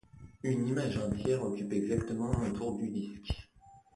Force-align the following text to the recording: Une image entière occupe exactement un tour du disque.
Une 0.41 0.67
image 0.67 0.97
entière 0.97 1.43
occupe 1.43 1.73
exactement 1.73 2.31
un 2.41 2.49
tour 2.49 2.75
du 2.75 2.89
disque. 2.89 3.51